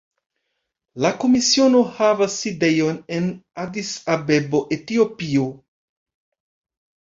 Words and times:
La 1.05 1.09
Komisiono 1.23 1.81
havas 1.97 2.37
sidejon 2.45 2.97
en 3.19 3.27
Adis-Abebo, 3.65 4.63
Etiopio. 4.79 5.47